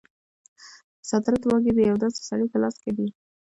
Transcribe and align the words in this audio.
د 1.01 1.03
صدارت 1.09 1.41
واګې 1.45 1.71
د 1.75 1.79
یو 1.89 1.97
داسې 2.03 2.19
سړي 2.29 2.45
په 2.49 2.57
لاس 2.63 2.75
کې 2.83 2.91
دي. 2.97 3.07